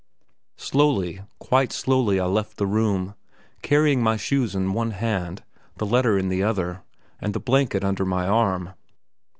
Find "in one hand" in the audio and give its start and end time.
4.55-5.43